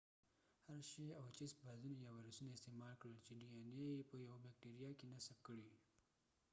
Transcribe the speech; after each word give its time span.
هرشي 0.67 1.07
او 1.19 1.25
چېس 1.35 1.51
فاژونو 1.61 1.95
یا 2.05 2.09
وایرسونه 2.13 2.51
استعمال 2.53 2.93
کړل 3.01 3.19
چې 3.27 3.31
ډي 3.39 3.47
این 3.55 3.67
اې 3.77 3.87
يې 3.97 4.03
په 4.09 4.15
یوه 4.23 4.35
بېکټیریا 4.43 4.91
کې 4.99 5.11
نصب 5.13 5.37
کړي 5.47 5.67